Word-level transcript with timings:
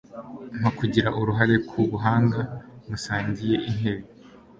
mpa 0.59 0.69
kugira 0.77 1.09
uruhare 1.19 1.55
ku 1.67 1.79
buhanga 1.89 2.41
musangiye 2.87 3.55
intebe 3.69 4.05